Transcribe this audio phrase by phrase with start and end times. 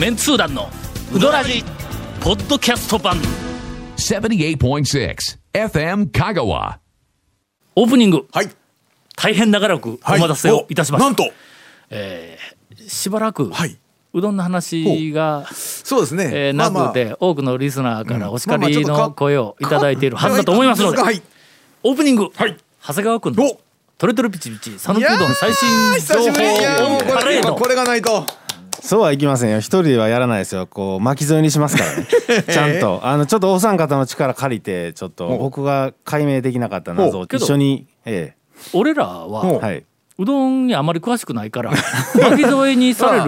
[0.00, 0.70] メンツー団の
[1.14, 1.62] ウドラジ
[2.22, 3.18] ポッドキャスト版
[3.98, 4.56] 78.6
[5.52, 6.78] FM Kagawa.
[7.76, 8.48] オープニングはい。
[9.14, 11.24] 大変長らくお待たせをいたしました、なんと。
[12.88, 13.76] しばらく、はい。
[14.14, 16.30] うどんの話が、そうですね。
[16.32, 21.20] えーなくて、多くのリスナーからお叱りの声をいただいているはずだと思いますので、はい。
[21.82, 23.60] オープニング、はい長谷川君のお
[23.98, 25.68] トレトレピチピチ讃岐うどん最新
[26.06, 28.24] 情報もうこれパレードこれがないと。
[28.82, 29.58] そうはいきませんよ。
[29.58, 30.66] 一人ではやらないですよ。
[30.66, 32.06] こう巻き添えにしますからね。
[32.48, 33.00] ちゃんと。
[33.02, 38.34] あのちょっとお三方の力借りてちょっと僕が解明できなかった謎を一緒にえ
[38.72, 39.26] 俺らは
[39.58, 39.84] はい。
[40.18, 41.70] うどんにあまり詳しくないから
[42.20, 43.24] 巻き添えにされる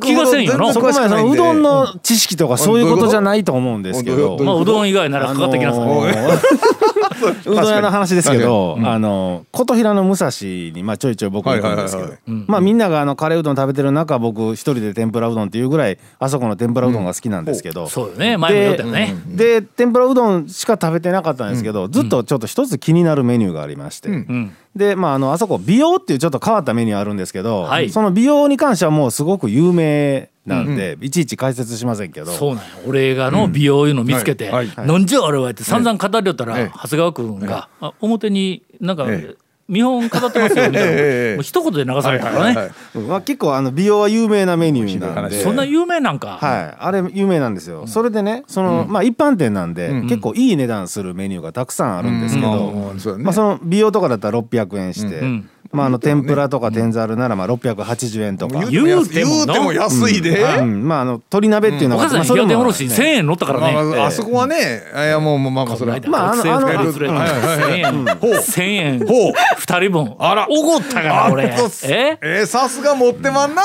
[0.00, 0.72] 気がせんよな。
[0.72, 4.36] そこまでそのうどんの知識とかそういうことじゃいないと思うんですけど。
[4.40, 6.91] まあうどん以外ならかかってきなさい、あのー
[7.28, 10.30] うどん屋の話ですけど、あの琴平の武蔵
[10.74, 12.12] にまあちょいちょい僕行くんですけど
[12.46, 18.36] まあみんながあのカレーうどん食べてる中僕一人で天ぷらうどんっていうぐらいあそこの天ぷらうどんが好きなんですけど、そうよね。
[18.36, 27.90] 前も言ったよね、で天ぷらうどんしか食べてなかったんですけど、ずっとちょっと一つ気になるメニューがありまして、うんでまああのあそこ美容っていうちょっと変わったメニューあるんですけど、はい。
[27.90, 32.32] その美容に関してはもうすごく有名なんで、いちいち解説しませんけど。
[32.32, 34.66] そうなんや俺がの美容いうの見つけて、はい。
[34.68, 34.86] はい。
[34.86, 39.36] なんじゃあれはって散々語りよったら、ええ長谷川君が、あ表になんか、え
[39.68, 42.72] 見本飾ってますよみたいな、ええもう一言で流されたからね、
[43.08, 45.42] まあ、結構あの美容は有名なメニューなんで。
[45.42, 60.42] そんな有名なんか、はい、あれ有名なんですよ、それでねその、まあ一般店なんで、結構いい値段するメニューがたくさんあるんですけど、まあ、その美容とかだったら600円して、んまあ、あの天ぷらとか天ざるならまあ680円とか、言うても言うても安いで。
[60.42, 60.86] うん。
[60.86, 66.00] まああの鶏鍋っていうのが、まあ、それも平手おろし1000円乗ったからね、まあまああそこはね、いやもうもうまあまあそれは。
[66.06, 68.04] まああのあの学生服連れて1000円。
[68.04, 68.98] 1000円。
[69.06, 69.32] ほう
[69.72, 70.14] 2人分。
[70.18, 70.46] あら。
[70.50, 71.44] おごったから俺。
[71.44, 72.18] え？
[72.20, 73.62] えー、さすが持ってまんな。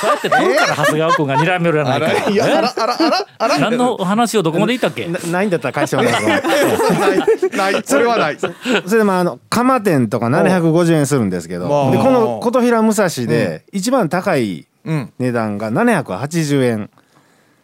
[0.00, 3.58] そうやって取るから長谷川君が睨めるやないあからいやあらあらあらあら。
[3.58, 5.06] 何の話をどこまで言ったっけ？
[5.06, 8.38] なないんだったら返してもらいますわないないそれはない。
[8.38, 8.54] それ
[8.98, 11.90] でまああの釜店とか750円するんですけど、まあ。
[11.92, 15.12] でこの琴平武蔵で一番高いうん。
[15.20, 16.90] 値段が780円、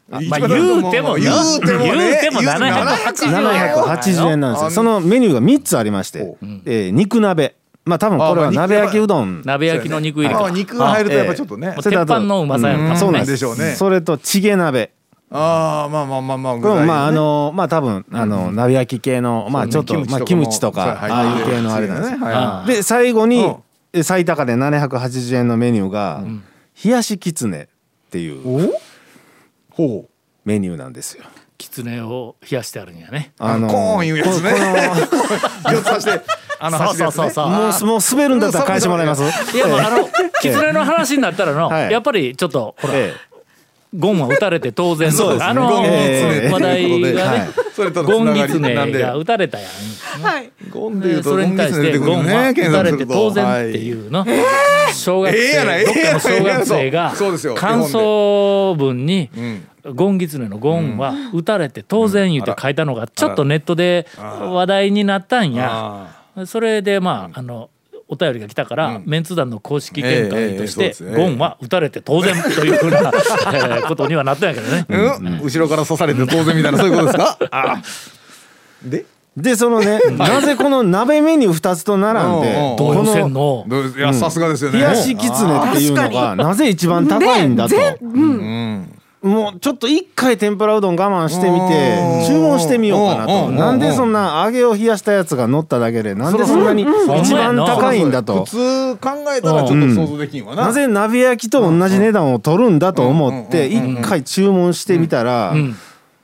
[0.08, 4.70] まあ言うてもな言うてもね言うても言うても780 780円なんですよ。
[4.70, 7.56] そのメニューが3つありまして、えー肉鍋。
[7.84, 9.42] まあ多分これは鍋焼きうどん。
[9.44, 11.68] 鍋焼きの肉入れあか肉が入るとやっぱちょっとね。
[11.68, 11.82] もう。
[11.82, 13.74] 鉄板のうまさやんねそうなんでしょうね。
[13.74, 14.92] それとチゲ鍋。
[15.30, 16.56] ああまあまあまあまあ。
[16.56, 22.18] これもまああのまあ多分あの鍋焼き系のまあちょっとキムチとかもまあキムチとかああいう系のあれなんですよ。
[22.18, 23.54] はいあで最後に
[24.02, 26.24] 最高値780円のメニューが
[26.82, 27.68] 冷やしきつね
[28.06, 28.46] っていう。
[28.46, 28.87] お？
[29.78, 30.10] ほう。
[30.44, 31.24] メニューなんですよ。
[31.56, 34.52] きつねを冷やしてあるんやねあのコーンいうやつね。
[35.72, 36.20] 四つさして
[36.60, 37.22] あのそう走るやつね。
[37.22, 39.22] そうそうそうもうもう滑るんだったら返してもらいます。
[39.56, 40.08] いやもうあの
[40.40, 43.12] きつねの話になったらのはいやっぱりちょっとほらえ
[43.96, 48.98] ゴンは打たれて当然そうですねあの話題がはいねそれとのゴンギツつながりなんで。
[48.98, 49.14] ネが。
[49.14, 49.70] 打たれたやん。
[50.68, 54.26] ゴンで言うとでそれに対してゴンは打たれて当然っていうの。
[54.92, 57.54] 小学生どっかの小学生がそうですよ。
[57.54, 66.08] 感想文にんゴンギツネのゴンは打たれて当然言うて書いたのがちょっとネットで話題になったんや。
[66.34, 67.70] あそれでまああの
[68.08, 71.16] お便りが来たから、メンツ団の公式見解として、ええええそうですね。
[71.16, 72.98] ゴンは打たれて当然というふうな、
[73.54, 74.86] えーことにはなったんやけどね。
[74.88, 75.40] ーうん。
[75.42, 77.38] 後ろから刺されて当然みたいなそういうことですか？
[77.52, 77.82] あ
[78.82, 79.04] で？
[79.36, 83.64] でそのねなぜこの鍋メニュー2つと並んでこの。
[83.96, 84.78] いやさすがですよね。
[84.80, 87.76] 冷やしきつねっていうのがなぜ一番高いんだと。
[88.02, 88.97] うん。
[89.22, 92.26] もうちょっと一回天ぷらうどん我慢してみてうん。
[92.26, 93.48] 注文してみようかなと。
[93.48, 96.86] うんなんでそんな揚げを冷やしたやつが乗っただけでなんでそんなに
[97.20, 98.44] 一番高いんだと。
[98.44, 100.66] 普通考えたらちょっと想像できんわな。
[100.66, 105.70] なぜ鍋焼きと同じ値段を取るんだと思って一回注文してみたらん。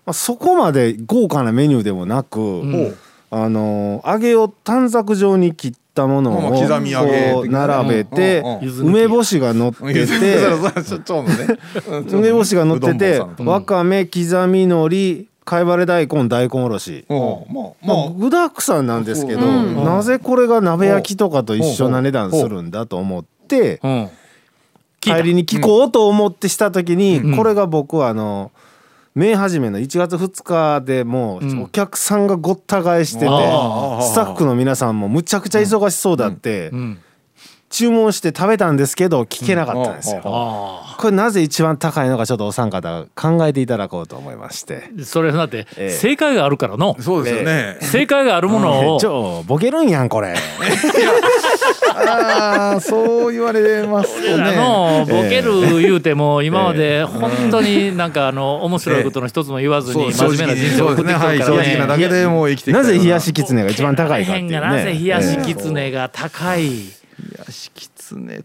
[0.06, 2.94] まあそこまで豪華なメニューでもなくん。
[3.31, 8.43] あの揚げを短冊状に切ったものまあをまあ刻み揚げこう並べて
[8.81, 10.37] 梅干しが乗ってて。
[12.11, 17.05] 梅干しが乗ってて わかめ刻みのり貝割れ大根大根おろし。
[17.08, 17.19] うん。
[17.19, 17.96] まあまあ。
[18.08, 19.85] ま具だくさんなんですけどうん。
[19.85, 23.81] なぜこれが鍋焼きとかと一緒な値段するんだと思って
[25.00, 28.50] 帰りに聞こうと思ってした時にこれが僕はあの
[29.14, 36.99] 明始めの1月2日でもうお客さんがごった返しててあスタッフの皆さんもむちゃくちゃ忙しそうだってうん。
[37.70, 44.93] 注文して食べたんですけど聞けなかったんですよ、これなぜ一番高いのかちょっとお三方考えていただこうと思いまして。
[45.00, 45.90] あそれだってええ。
[45.90, 46.96] 正解があるからの。
[47.00, 47.78] そうですよね。
[47.81, 49.00] 正解があるものを。
[49.00, 50.37] ちょボケるんやんこれ
[51.94, 54.56] ああ、そう言われますね。
[54.56, 61.34] のボケる言うても今まで本当になんかあの面白いことの一つも言わずに真面目な人生を送ってきてるからね。
[61.34, 64.50] はい正直なだけでもう生きてきたなぜ冷やししきつねが一番高いかっていう。
[64.50, 66.75] ねなぜ冷やしきつねが高い、冷
[67.38, 68.43] やしきつね。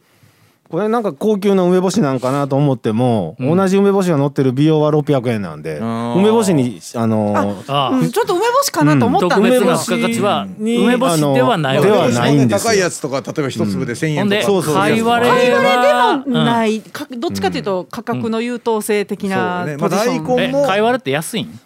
[0.69, 12.69] これなんか高級な梅干しなんかなと思っても、同じ梅干しが乗ってる美容は600円なんで梅干しにあのーああうんちょっと梅干しかなと思った特んですよ別な付加価値はに梅干しではないではないんですよ。
[12.71, 14.21] 高いやつとか例えば一粒で1000円とか。
[14.21, 14.29] ほん。
[14.29, 19.75] でそうそう貝割れ貝割れはでもない、かどっちかというと価格の優等生的なね。
[19.77, 21.59] まあ大根え貝割れって安いん？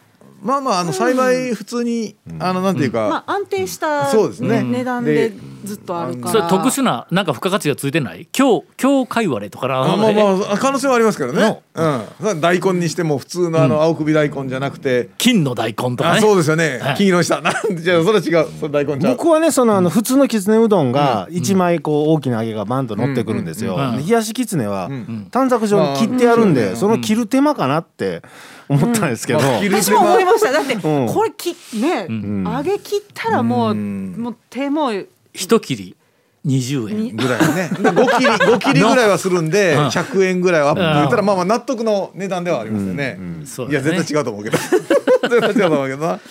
[0.43, 3.09] まあまああの幸い普通にあのなんていうか。
[3.09, 4.61] まあ安定したそうですね。
[4.61, 5.31] 値段で
[5.63, 8.27] ずっとあるから、それ特殊ななんか付加価値がついてない？
[8.37, 11.61] 今日今日貝割れとかなあまあえまあ可能性はありますけどね。
[11.73, 12.41] うん。
[12.41, 15.09] 大根にしても普通のあの青首大根じゃなくて。
[15.17, 16.79] 金の大根とかあねそうですよね。
[16.79, 16.95] はい。
[16.95, 17.39] 金色した。
[17.39, 18.47] なんでじゃあそれは違う。
[18.59, 19.15] それ大根ちゃう。
[19.15, 23.77] 僕はねそのあの普通のきつねうどんが一枚こう大きな揚げがバンと乗ってくるんですよ。
[23.77, 24.89] 冷やしきつねは
[25.31, 28.21] 短冊状に切ってあるんでその切る手間かなって
[28.69, 29.39] 思ったんですけど。
[29.39, 34.91] 私も思いましただって、んこれきね、揚げ切ったらもう、うんもう手も
[35.33, 35.95] 一切り
[36.45, 37.69] 20円ぐらいね。
[37.79, 43.17] 5切り5切りぐらいはするんでうん100円ぐらいはアップうん言ったらまあまあ納得の値段ではありますよね。
[43.39, 44.57] いやそうだね絶対違うと思うけど。
[45.29, 46.19] 絶対違うと思うけどな。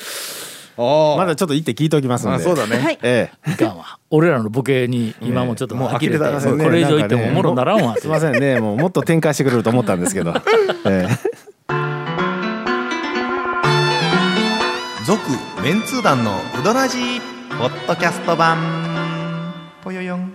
[1.16, 2.36] まだちょっと行って聞いておきますんで。
[2.36, 2.78] あそうだね。
[2.78, 3.50] はいええ。
[3.52, 10.34] いかんわ俺らのボケに今もちょっともう呆れて呆れたらねこれ以上言ってもおもろにならんわすいませんねもうもっと展開してくれると思ったんですけど。
[10.86, 11.21] ええ。
[15.62, 17.20] メンツー団のウドラジー
[17.56, 18.58] ポッドキャスト版。
[19.84, 20.32] ぽよよん。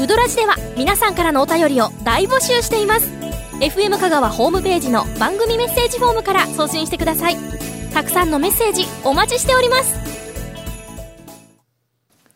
[0.00, 3.10] ウドラジでは皆さんからのお便りを大募集しています。
[3.60, 7.36] FM 香川ホームページの番組メッセージフォームから送信してください。
[7.92, 9.94] たくさんのメッセージお待ちしております。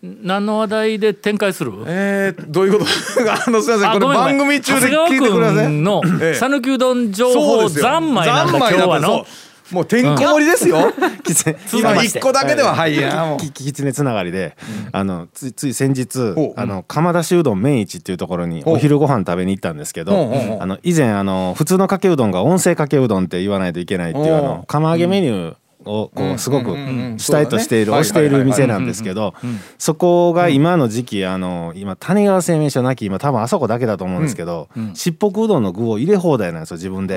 [0.02, 1.73] 何の話題で展開する？
[1.87, 2.85] えー、どういうこと？
[3.32, 4.00] あのすみません。
[4.00, 4.61] これあごめんごめん。
[4.61, 5.55] 番組中で聞いてください。
[5.55, 6.35] 川君のええ。
[6.35, 9.26] 讃岐うどん情そ報三昧なんだ今三昧日はの
[9.70, 10.93] もうてんこ盛りですよ。
[11.23, 11.56] きつね。
[11.73, 12.97] 今一個だけでははい。
[12.97, 13.38] やもう。
[13.38, 14.56] きききつねつながりで、
[14.93, 26.70] あのついつい先日あの釜出しうどん麺一っていうところにお昼ご飯食べに行ったんですけど、あの以前あの普通のかけうどんが音声かけうどんって言わないといけないっていうあおの釜揚げメニューをこうすごく
[27.19, 29.34] 主体としている推している店なんですけど
[29.79, 37.17] そこが今の時期あの今谷川製麺所なき今多分あそこだけだと思うんですけどしっぽくうどんの具を入れ放題なんですよ自分で。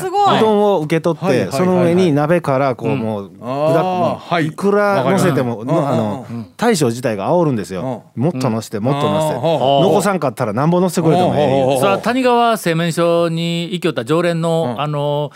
[0.00, 4.46] すごい、うどんを受け取って、その上に鍋からこうもう具だあーはい。
[4.46, 5.64] いくら乗せてもあ
[5.96, 6.26] の
[6.56, 8.04] 大将自体が煽るんですよ。
[8.14, 9.34] もっと乗せてもっと乗せて。
[9.34, 9.42] うん。
[9.42, 15.30] 残さんかったらなんぼ乗せてくれてもええ谷川製麺所に行きよった常連の、あの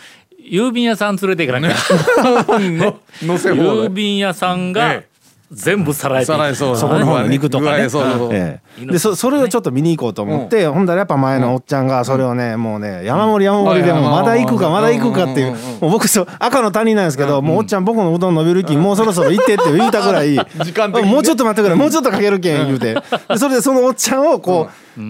[0.50, 1.74] 郵便屋さん連れていかなきゃ、
[2.58, 3.88] の乗せ放郵題。
[3.90, 5.08] 便屋さんがえ
[5.52, 7.78] 全部さらえてそうそこの方の肉とかね。
[7.78, 8.30] 具合そうそうそう。
[8.32, 8.86] ええ。
[8.86, 20.34] でそそれをちょっと見に行こうと思って、ほんだらやっぱ前のおっちゃんがそれをね、もうね山盛り山盛りでもうまだ行くかまだ行くかっていう、もう僕そう赤の他人なんですけど、もうおっちゃん僕のうどん伸びるきもうそろそろ行ってって言うたぐらい。
[20.64, 21.14] 時間的にね。
[21.14, 22.94] もうちょっと待ってくれもうちょっとかけるけん言うて。
[22.94, 23.02] で
[23.38, 24.68] それでそのおっちゃんをこ
[24.98, 25.00] う、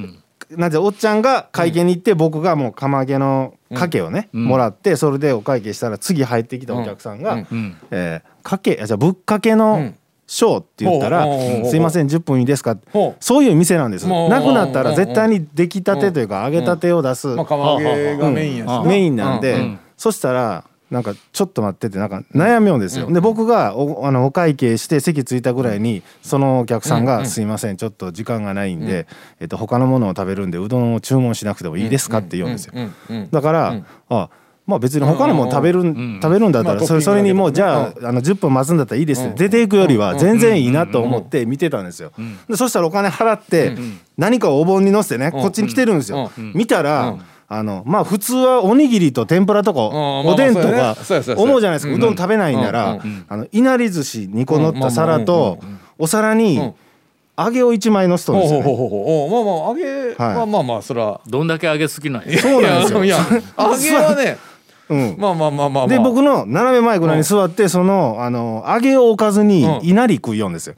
[0.60, 7.46] なんておっちゃんが会計に行って僕がもう釜揚げのかけをね、もらってそれでお会計したら次入ってきたお客さんがうん。
[7.50, 9.92] うん「えーかけあじゃあぶっかけの
[10.28, 11.34] ショー」って言ったらほう。
[11.34, 11.40] ほう。
[11.40, 12.76] ほうほう「すいません10分いいですか？
[12.92, 13.24] ほ」う。
[13.24, 18.82] そういう店なんですなくなったら絶対に出来たてというか揚げたてを出すメインな。
[18.84, 19.78] メインなんで、うん。
[19.96, 29.06] そしたらなんかちょっと待ってってなんか悩みをですよ、で僕がおあのお会計して席着いたぐらいにそのお客さんが「すいませんちょっと時間がないんで、
[29.40, 32.72] えっと、他のものを食べるんでうどんを注文しなくてもいいですか?」って言うんですよ。
[32.76, 32.94] うん。
[33.08, 33.28] うん。
[33.30, 34.28] だから、あ
[34.66, 42.10] まあ別に他のもの食べる、食べるんだったら、まあそれそれにもうじゃあ,、あの10分待つんだったらいいですって、出ていくよりは全然いいなと思って見てたんですよ。
[42.48, 43.76] でそしたらお金払って、
[44.18, 46.32] 何かをお盆に乗せてね、こっちに来てるんですよ。
[46.36, 47.16] 見たら、
[47.48, 50.96] あのまあ普通はおにぎりと天ぷらとか、おでんとか
[51.36, 55.58] 思うじゃないですか、うどん食べないんなら、あのいなり寿司2個乗った皿と、
[55.98, 56.74] お皿に
[57.38, 58.64] 揚げを1枚乗せとるんですよね。
[58.64, 62.38] まあまあ揚げはまあまあそれはどんだけ揚げ好きなんや。
[62.38, 62.98] そうなんですよ。
[62.98, 63.12] 揚げ
[63.96, 64.38] はね
[64.88, 65.16] うん。
[65.18, 65.88] まあまあまあまあまあ。
[65.88, 69.86] で僕の斜め前ぐらいに座ってそのあの揚げを置かずにうん。
[69.86, 70.74] いなり食いよんですよ。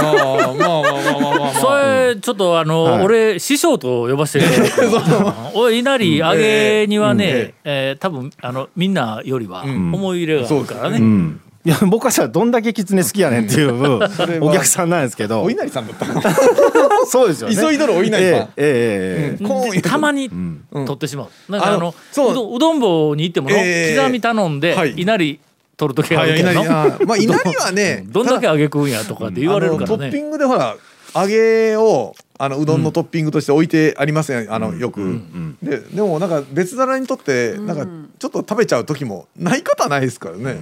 [0.00, 1.54] ああまあまあまあまあまあまあ。
[1.58, 3.04] それちょっとあの、はい。
[3.04, 13.74] 俺師匠と呼ばせてい稲荷揚げにはね、えー多分あのみんなよりは思い入れがあるからね、うん、いや僕はじゃあどんだけ狐好きやねんっていう
[14.42, 15.42] お客さんなんですけど。
[15.42, 16.06] お稲荷さんだった。
[16.06, 16.32] か
[17.06, 17.56] そうですよね。
[17.56, 18.24] 急いどるお稲荷さん。
[18.24, 20.64] えええええーンでたまにん。
[20.72, 21.52] 取ってしまう。
[21.52, 22.32] なんかあのあのそう。
[22.32, 24.94] うどんうどん棒に行ってものええ刻み頼んではい。
[24.96, 25.38] 稲荷
[25.76, 26.54] 取る時があはい稲荷。
[26.54, 26.80] るけどの。
[26.80, 30.22] あーまあ 稲荷はねどんだけ揚げ食うんやとかって言われるからあのトッピね。
[30.22, 30.74] ングでほら
[31.14, 34.50] 揚げをあのうどんのトッピングとして置いてありますやん。
[34.50, 35.20] あのよく、
[35.62, 37.84] ででもなんか別皿にとってなんか
[38.18, 40.56] ちょっと食べちゃう時もない方はないですからね。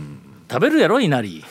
[0.49, 1.39] 食べるやろ稲荷。
[1.39, 1.45] ね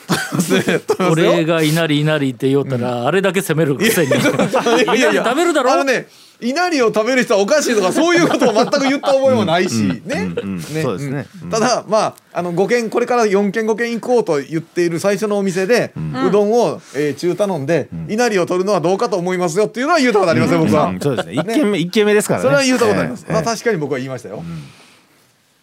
[1.10, 4.08] 俺が稲荷稲荷って言おったらあれだけ責めるくせに。
[4.08, 5.72] いやいや食べるだろ？
[5.72, 6.06] あのね
[6.38, 10.02] 稲荷を食べる人はおかしいとかそういうことを全く言った覚えもないし。
[10.04, 10.24] ね。
[10.24, 10.82] んね。
[10.82, 11.26] そうですね。
[11.44, 11.50] うん。
[11.50, 15.92] ただまああの5軒これから4軒5軒行こうと言っている最初のお店で
[16.26, 20.86] うどんをえー中頼んで稲荷を取るのはどうかと思いますよっていうのは言うたことありますよ僕は。
[20.86, 21.00] うん。
[21.00, 21.34] そうですね。
[21.34, 22.44] 一軒目一軒目ですからね。
[22.44, 23.24] それは言うたことあります。
[23.26, 24.42] ええまあ確かに僕は言いましたよ。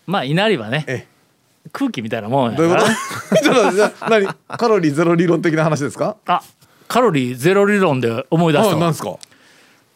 [0.08, 0.86] まあ稲荷はね。
[0.88, 1.06] え
[1.72, 2.82] 空気みたいなもんやどういうこ。
[2.82, 3.36] と？
[3.42, 4.28] ちょっとじゃあ何？
[4.58, 6.18] カロリーゼロ理論的な話ですか？
[6.28, 6.42] あ
[6.88, 8.76] カロリーゼロ理論で思い出したわ。
[8.76, 9.08] あなんですか？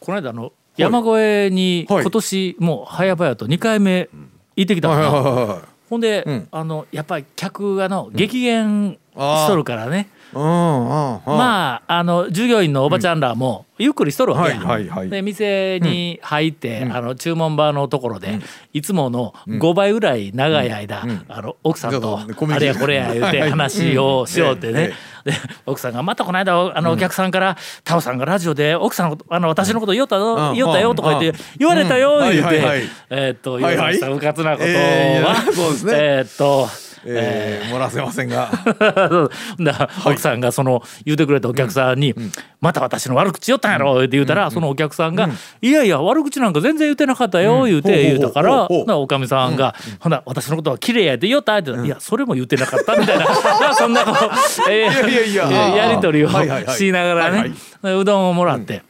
[0.00, 2.02] この間あの山越えにはい。
[2.02, 4.08] 今年もう早々と2回目
[4.56, 5.58] 行ってきたのはいはいよはいはい。
[5.90, 6.48] ほんで、うん。
[6.50, 11.22] あのやっぱり客がの激減しとるからね、うんうんうん。
[11.26, 15.08] まああの従業員のおばちゃんらもゆっくりしとるわけや、はいはいはい。
[15.08, 18.40] で店に入って、あの注文場のところで、
[18.72, 24.92] いつもの5倍ぐらい長い間、あの奥さんとあれやこれや言うて話をしようってね、
[25.24, 25.36] えで
[25.66, 30.56] 奥さんがまたこの間あのお客さんから「タオさんがラジオで奥さんあの私のこと言おったうん。
[30.56, 32.32] よ言おったよ」とか言って「言われたよ」うん。
[32.32, 32.62] 言うて
[33.10, 34.68] えーっと言われましたうかつなことは。
[34.68, 38.50] えーっとえー漏らせませんが。
[39.60, 42.14] だ奥さんがその言うてくれたお客さんに
[42.60, 45.28] 「また私の悪口言ったんやろ」って言うたらそのお客さんが
[45.62, 53.24] 「いやいや悪口なんか全然言ってなかったよ」言うて言うたからおかみさんが「ほな私のことは綺麗やって言おった」って言ったら「いやそれも言ってなかった」みたいな
[53.60, 57.54] まあそんなこうえーいやり取りをしながらはいね
[57.94, 58.82] うどんをもらって。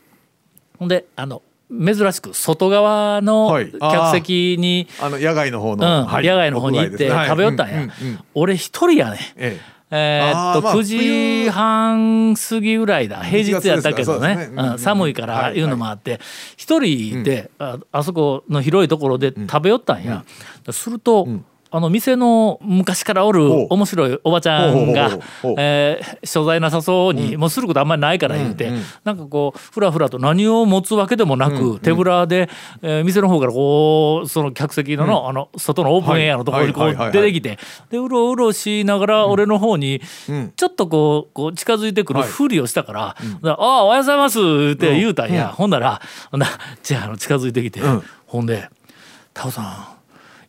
[0.78, 5.78] ほんであの珍しく外側の客席にあの野外の方うん。
[5.78, 6.26] の、はい。
[6.26, 7.76] 野外の方に行って食べよったんや。
[7.76, 8.18] はいうんうんうん。
[8.34, 9.78] 俺一人やねええ。
[9.90, 13.22] ーっとあーまあ9時半過ぎぐらいだ。
[13.22, 14.28] 平日やったけど1月ですか。
[14.28, 14.44] らそうねね。
[14.44, 14.58] うん。
[14.58, 16.20] うんうん寒いからいうのもあって。
[16.56, 20.25] 一人でああそこの広いところで食べよったんや。
[20.70, 21.26] すると
[21.70, 25.18] あの店の昔からおる面白いおばちゃんが
[25.58, 28.70] えー所在なさそうにもうすることあんまりないから言うて
[29.04, 32.48] なんかこうふらふらと何を持つわけでもなく手ぶらで
[32.82, 37.58] えー店の方からこうその客席ののあの外のオープンエアのところにこう出てきて
[37.90, 40.52] でうろうろしながら俺の方にん。
[40.56, 44.38] ちょっとこうこう近づいてくるふりをしたから「ああおはようございます」
[44.75, 45.70] って言うたんや、ほん。
[45.70, 46.46] ならほんな
[46.82, 47.80] じゃああの近づいてきて、
[48.26, 48.68] ほんで
[49.34, 49.87] 「タオさん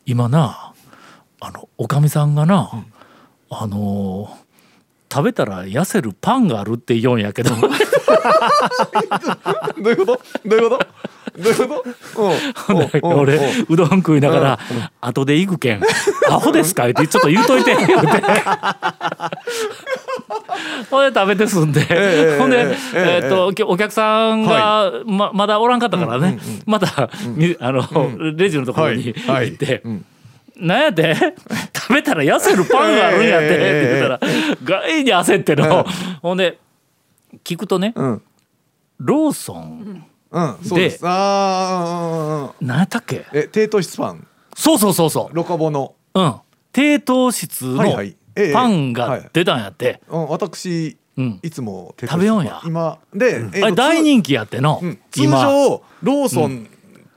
[0.05, 0.68] 今な
[1.41, 2.69] あのおかみさんがな、
[3.50, 4.50] あのー
[5.12, 7.50] 食べたら痩せるパンがあるって言うんやけど。
[7.58, 7.67] ど
[9.89, 10.22] ういうこと？
[10.46, 10.86] どういうこと？
[11.41, 12.74] どういうこと？
[12.74, 12.77] うん。
[12.77, 13.12] うん。
[13.13, 13.19] うん。
[13.22, 14.60] 俺うどん食いながら
[15.01, 15.81] 「後で行くけん。
[16.29, 17.75] アホですか?」ってちょっと言うといて。
[17.75, 17.96] 言うて
[20.91, 27.84] ほんで食べて済んで、えほんで、えっときお客さんがままだおらんかったからね、また、みあの、
[28.36, 29.36] レジのところにはい。
[29.38, 29.51] はい。
[29.51, 29.84] 行って。
[30.59, 31.15] なんやって？
[31.73, 34.19] 食べたら痩せるパンがあるんやってって言ったら
[34.63, 35.85] 外に焦っての、
[36.21, 36.59] ほんで
[37.43, 38.21] 聞くとね、ん。
[38.99, 40.55] ローソンうん。
[40.63, 40.99] そうです。
[41.03, 43.25] ああ何やったっけ？
[43.33, 44.27] え低糖質パン？
[44.55, 45.35] そうそうそうそう。
[45.35, 45.95] ロカボの。
[46.13, 46.35] うん、
[46.71, 47.83] 低糖質の
[48.53, 51.39] パンが出たんやって、うん私うん。
[51.43, 52.61] いつも食べようんや。
[52.65, 53.43] 今で
[53.75, 54.99] 大人気やっての、うん。
[55.11, 56.67] 通今常ローソン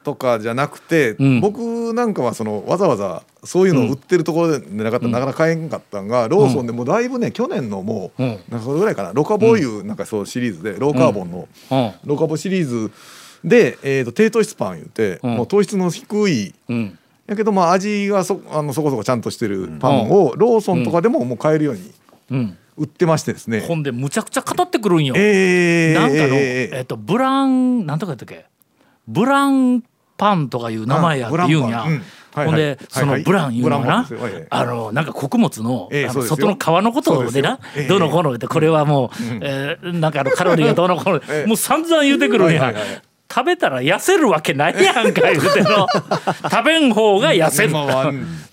[0.04, 1.40] とかじゃなくて、うん。
[1.40, 8.28] 僕なんかはそのわざわざそういうのを売ってるところでなかったらなかなか買えんかったんが、ローソンでもうだいぶね去年のもう、うん。
[8.48, 9.12] なんかそれぐらいかな。
[9.12, 11.92] ロカボいうなんかそうシリーズでローカーボンの、うん。
[12.04, 12.90] ロカボシリーズ
[13.44, 15.36] で、えー、と低糖質パン言って、うん。
[15.36, 16.98] もう糖質の低いうん。
[17.26, 21.92] やけどまあ味がそあのそこそこちゃんとしてるパンを、ローソンとかでももう買えるように
[22.30, 22.58] うん。
[22.74, 26.76] 売ってましてですね、ほんでむちゃくちゃ語ってくるんよ、えー、なんかの、えー。
[26.78, 28.46] えっとブランなんとかやったっけ？
[29.06, 29.82] ブラン
[30.22, 31.84] パンとかいう名前やって言うんや、
[32.32, 34.08] ほんでそのブランいうのはな、
[34.50, 37.58] あのなんか穀物の,、外の皮のことでな。
[37.88, 39.10] どうのこうの言ってこれはもう、
[39.40, 41.46] えーなんかあのカロリーがどうのこうの、 ええ。
[41.46, 42.72] もう散々言うてくるんや、
[43.28, 45.88] 食べたら痩せるわけないやんか言うての。
[46.48, 47.70] 食べん方が痩せる。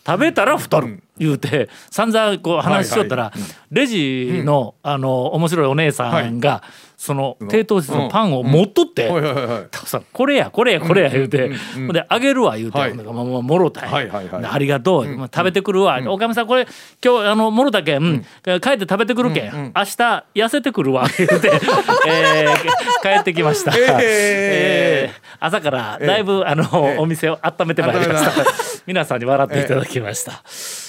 [0.08, 3.32] 食べたら太る、言うて散々こう話しとったら、
[3.72, 6.64] レジの、あの面白いお姉さんが、
[7.00, 14.52] その低糖質のパンを持っとってはいはいはい「タコさんこれやこれやこれや」言うて「ほんであげるわ」言うて、もろたんや。
[14.52, 16.68] ありがとう、まあ食べてくるわ、おかみさんこれ
[17.04, 18.26] 今日あのもろたけん、うん。
[18.60, 21.08] 帰って食べてくるけん、明日痩せてくるわ。
[21.18, 21.52] 言うて、
[22.06, 23.72] えー帰ってきました、
[25.40, 28.32] 朝からだいぶ、あの、お店を温めてまいりました。
[28.86, 30.89] 皆さんに笑っていただきました